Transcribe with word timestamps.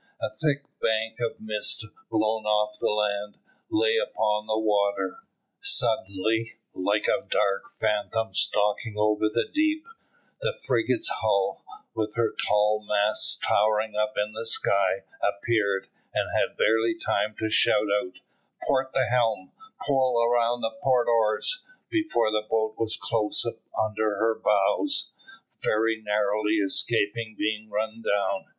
A 0.19 0.31
thick 0.33 0.63
bank 0.81 1.17
of 1.19 1.39
mist, 1.39 1.85
blown 2.09 2.43
off 2.43 2.75
the 2.79 2.89
land, 2.89 3.37
lay 3.69 3.97
upon 3.97 4.47
the 4.47 4.57
water. 4.57 5.19
Suddenly, 5.61 6.53
like 6.73 7.07
a 7.07 7.27
dark 7.29 7.69
phantom 7.79 8.33
stalking 8.33 8.95
over 8.97 9.29
the 9.29 9.47
deep, 9.53 9.85
the 10.41 10.57
frigate's 10.65 11.07
hull, 11.09 11.63
with 11.93 12.15
her 12.15 12.33
tall 12.33 12.83
masts 12.83 13.35
towering 13.47 13.95
up 13.95 14.15
into 14.17 14.39
the 14.39 14.45
sky, 14.47 15.03
appeared, 15.21 15.87
and 16.15 16.27
he 16.33 16.39
had 16.49 16.57
barely 16.57 16.95
time 16.97 17.35
to 17.37 17.51
shout 17.51 17.85
out, 18.03 18.13
"Port 18.63 18.93
the 18.93 19.05
helm, 19.07 19.51
pull 19.85 20.17
round 20.31 20.63
the 20.63 20.75
port 20.81 21.07
oars," 21.07 21.61
before 21.91 22.31
the 22.31 22.47
boat 22.49 22.73
was 22.79 22.97
close 22.99 23.45
under 23.79 24.15
her 24.15 24.33
bows, 24.33 25.11
very 25.61 26.01
narrowly 26.03 26.53
escaping 26.55 27.35
being 27.37 27.69
run 27.69 28.01
down. 28.01 28.47